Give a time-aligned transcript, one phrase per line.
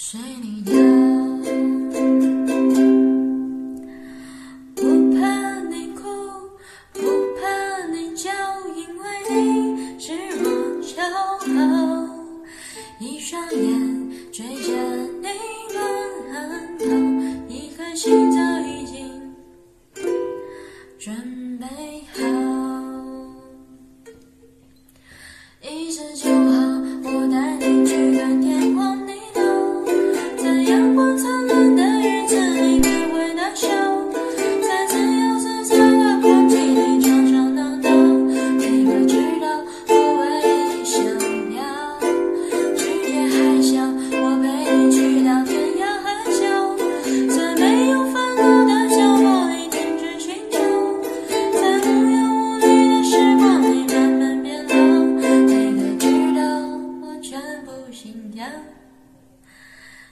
[0.00, 0.72] 随你游，
[4.76, 4.80] 不
[5.12, 6.02] 怕你哭，
[6.92, 7.00] 不
[7.34, 8.30] 怕你叫，
[8.76, 10.12] 因为你是
[10.44, 10.46] 我
[10.84, 11.18] 骄傲。
[13.00, 14.70] 一双眼追着
[15.20, 15.26] 你
[15.74, 15.82] 乱
[16.78, 16.84] 跑，
[17.48, 18.37] 一颗心。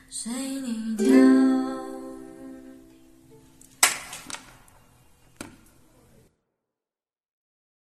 [0.08, 1.75] 随你跳。